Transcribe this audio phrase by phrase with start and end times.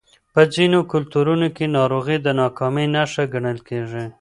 [0.33, 4.05] په ځینو کلتورونو کې ناروغي د ناکامۍ نښه ګڼل کېږي.